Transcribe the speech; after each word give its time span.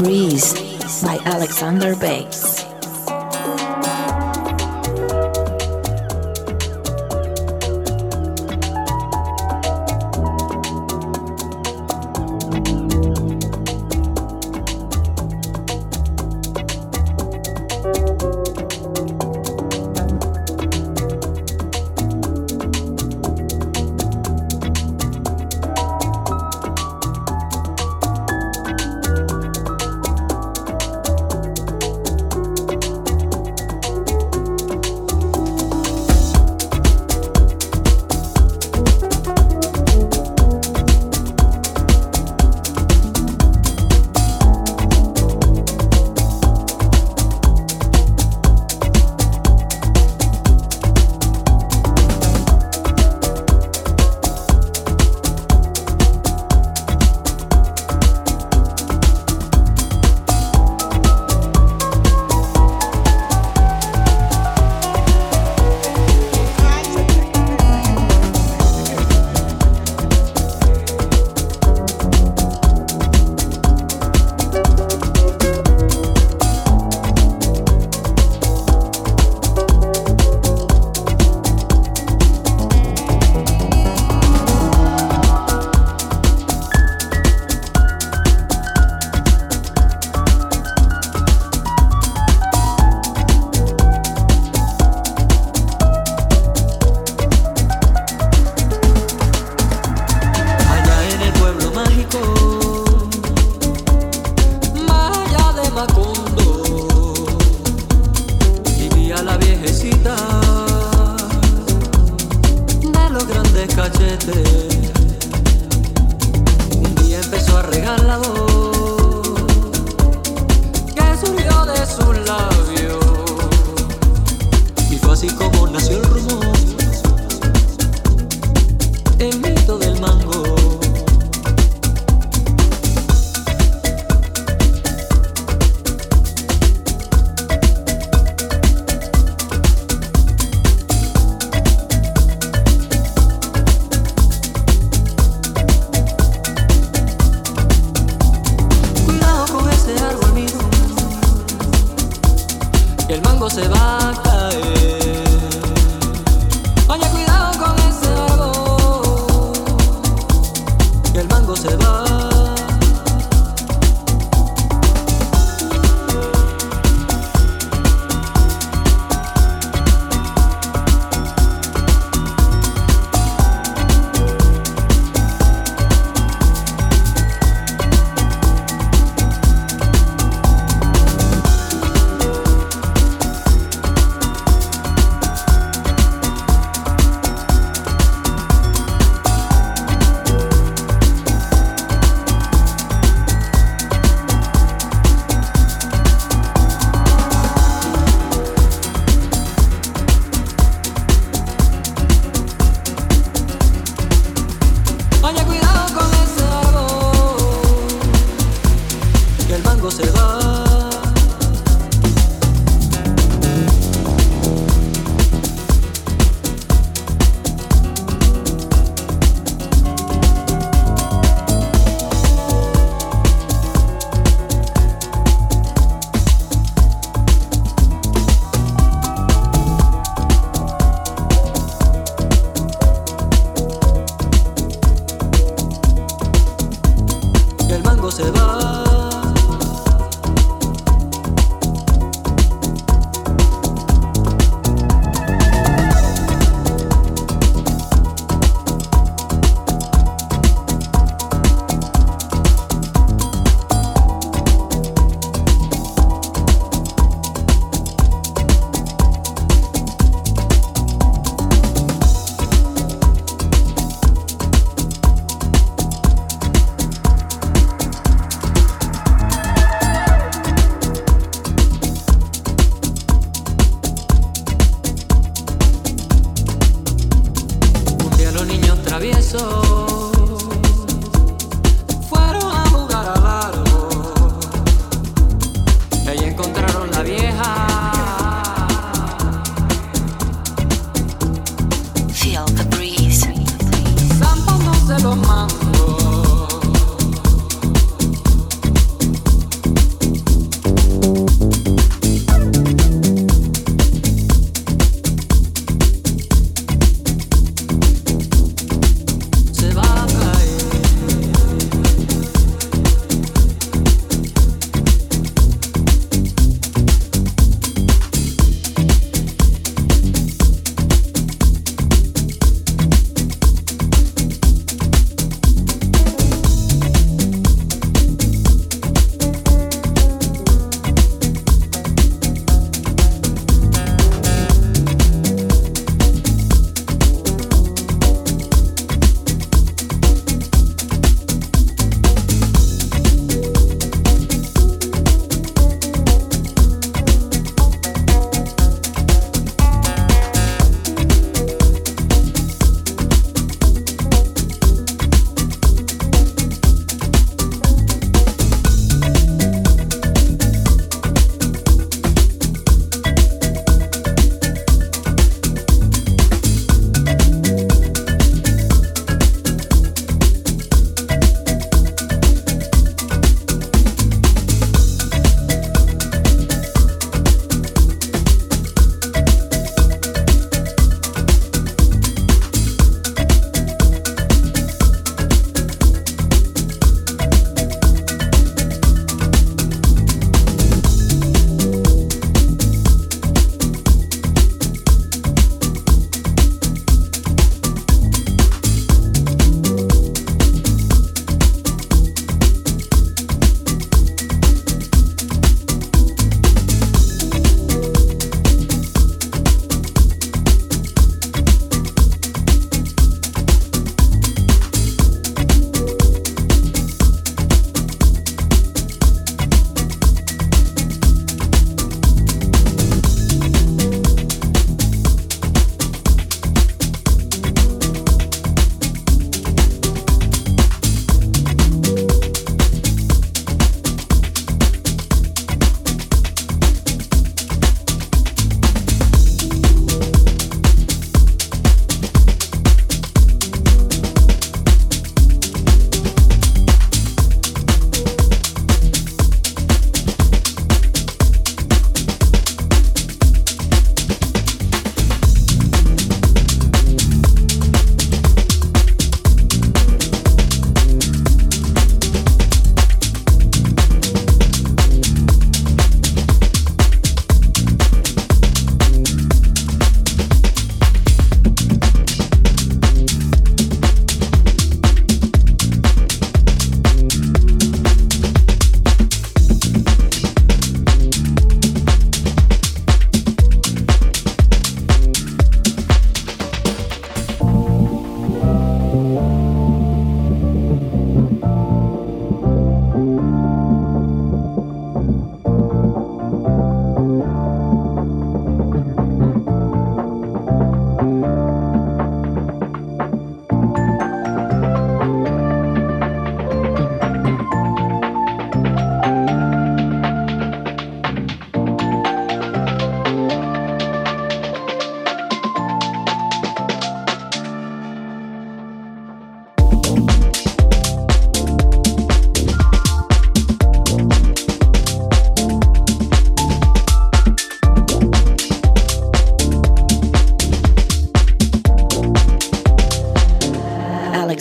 Breeze 0.00 0.54
by 1.02 1.18
AlexUnder 1.28 1.92
Base. 2.00 2.59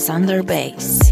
AlexUnder 0.10 0.42
Base. 0.44 1.09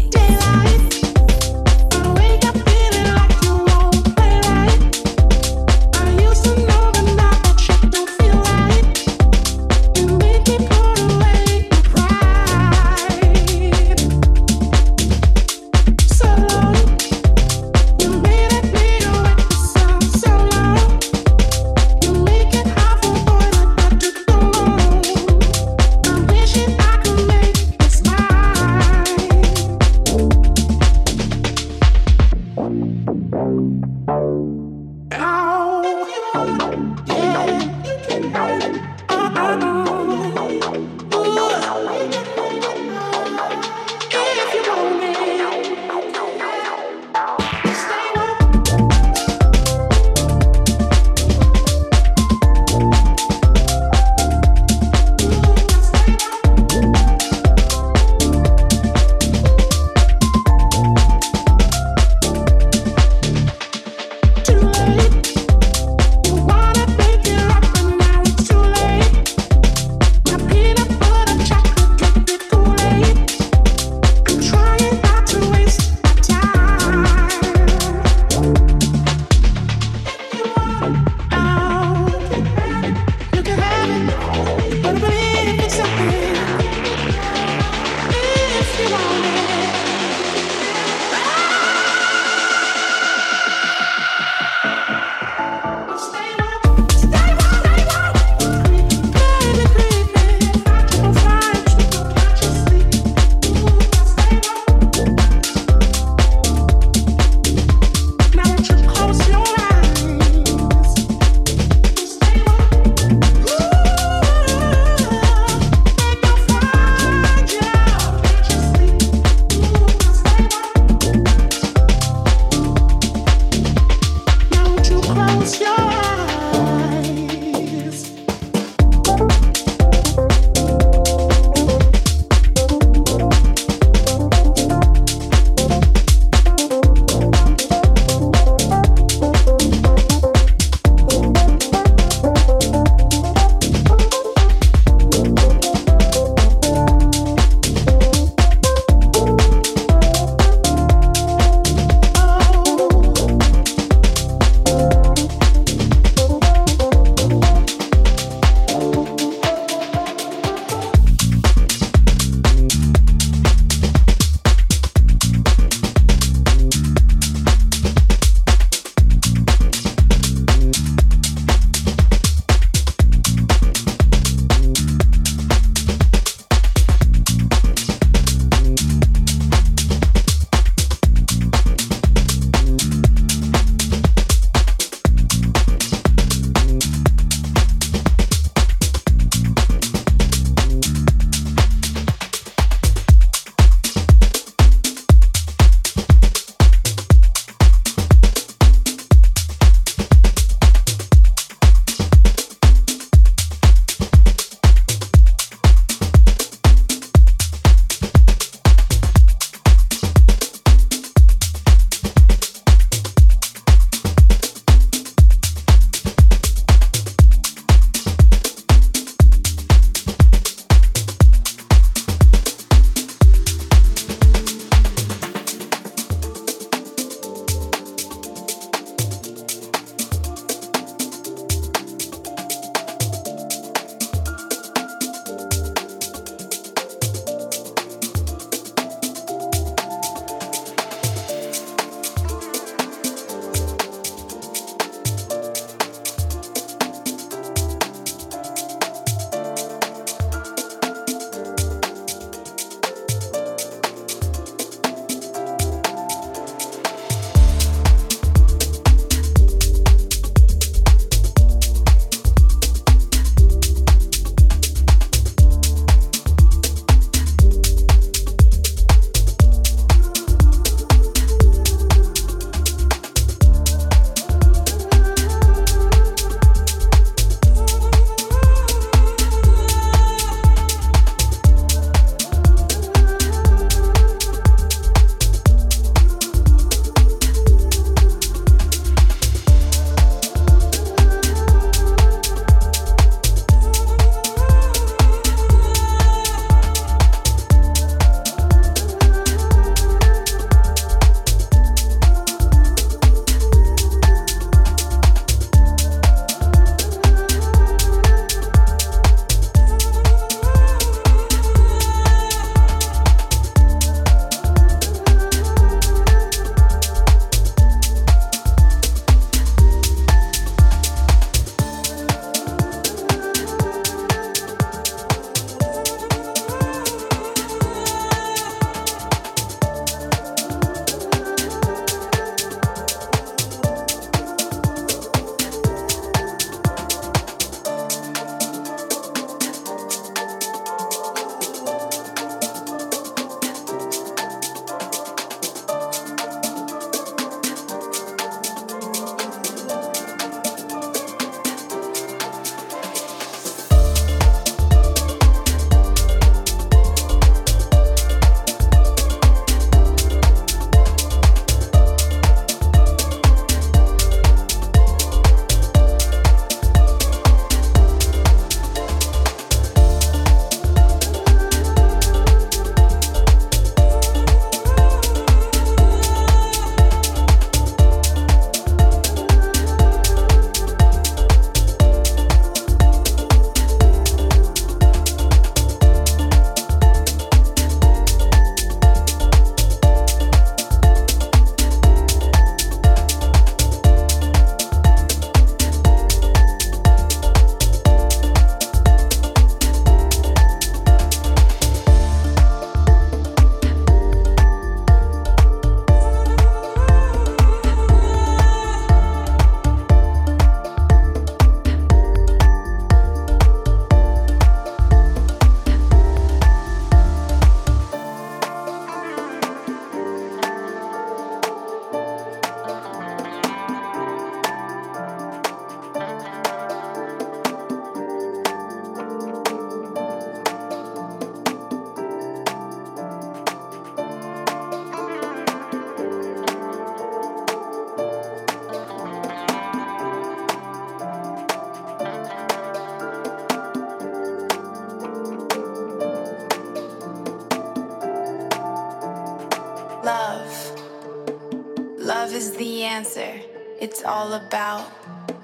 All 454.08 454.32
about 454.32 454.88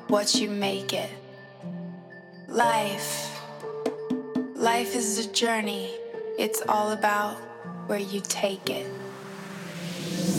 what 0.09 0.35
you 0.35 0.49
make 0.49 0.95
it. 0.95 1.11
Life. 2.49 3.39
Life 4.55 4.97
is 4.97 5.27
a 5.27 5.31
journey. 5.31 5.91
It's 6.39 6.63
all 6.67 6.93
about 6.93 7.37
where 7.89 7.99
you 7.99 8.23
take 8.23 8.71
it. 8.71 8.91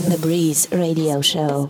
The 0.09 0.17
Breeze 0.19 0.67
Radio 0.71 1.21
Show. 1.21 1.69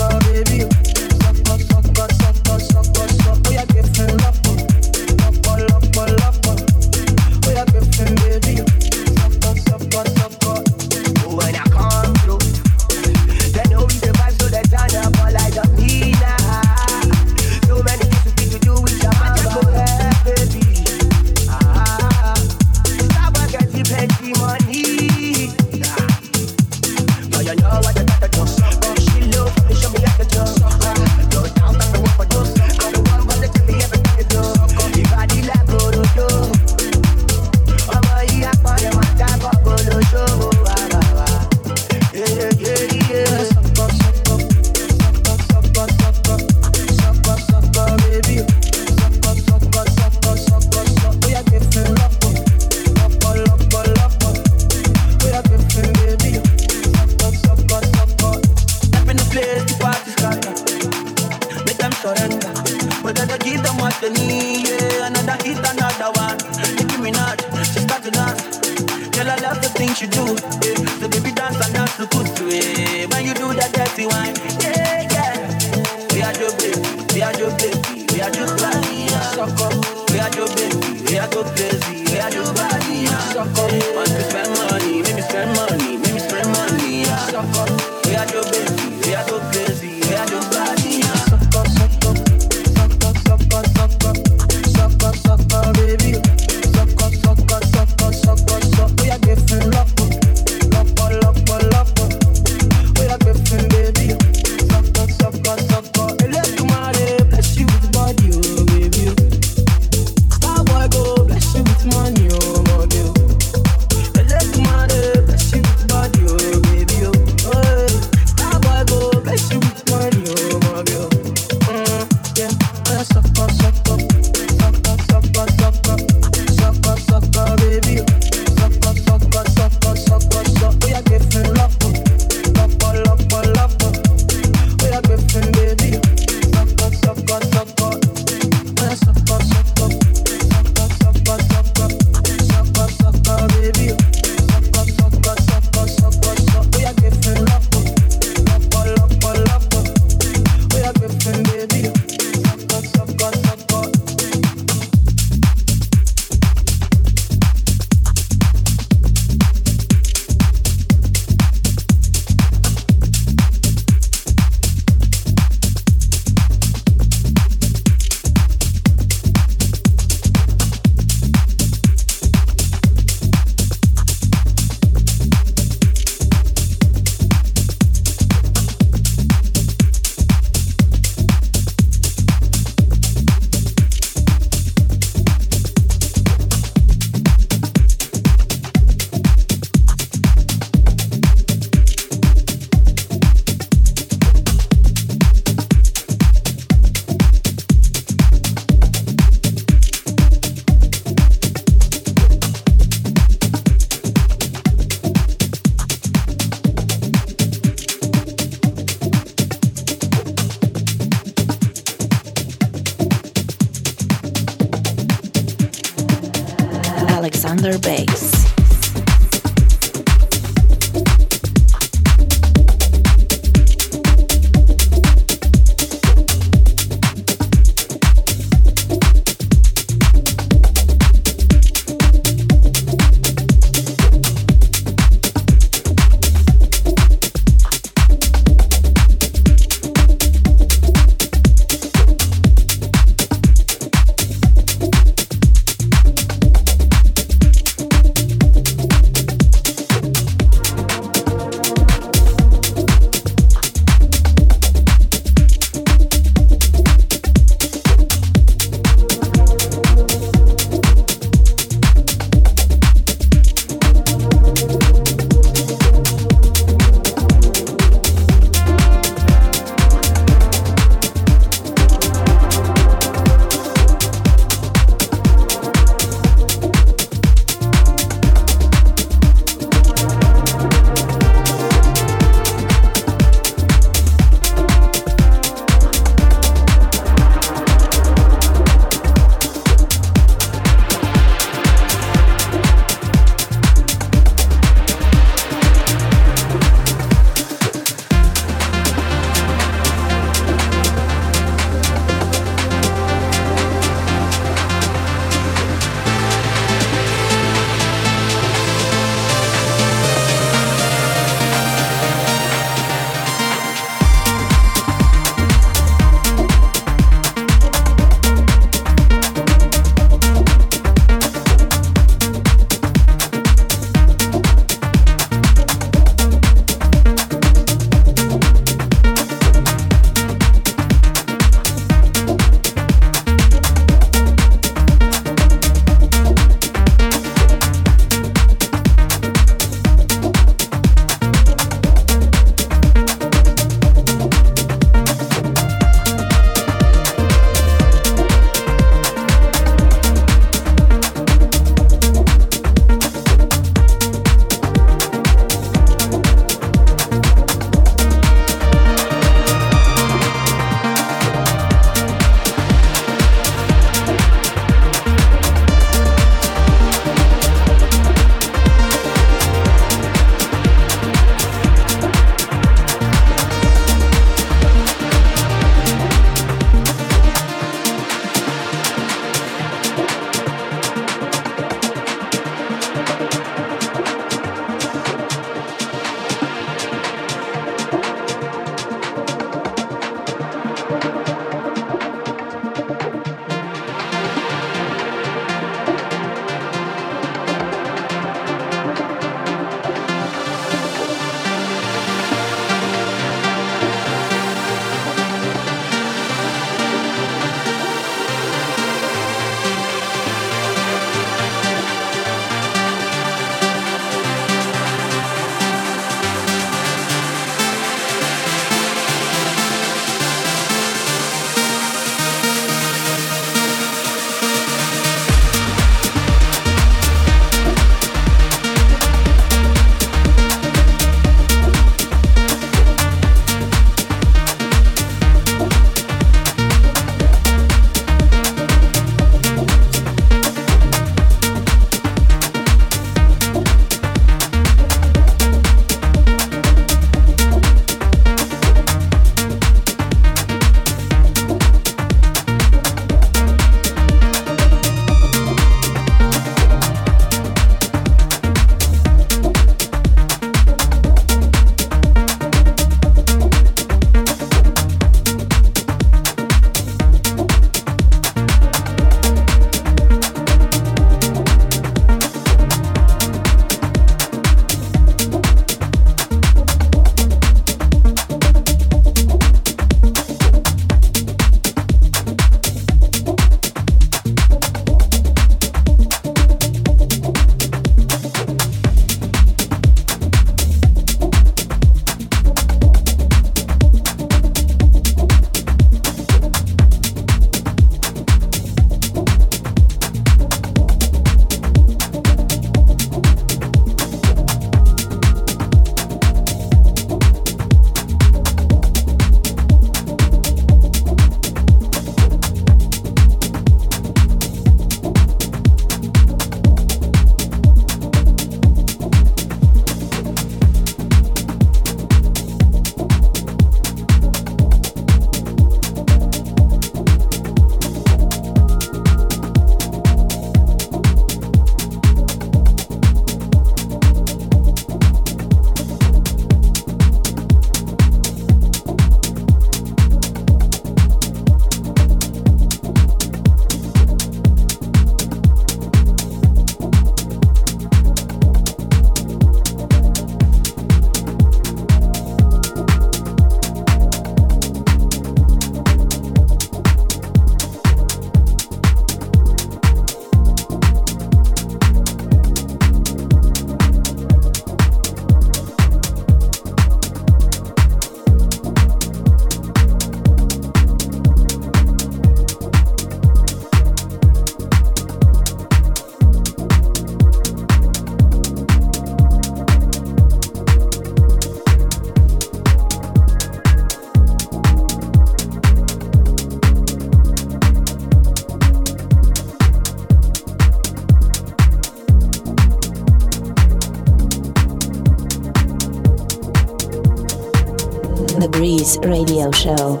Radio 599.03 599.51
Show. 599.51 600.00